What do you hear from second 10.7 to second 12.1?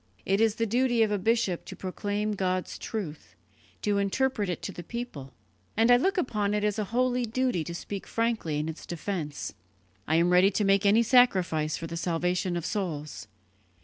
any sacrifice for the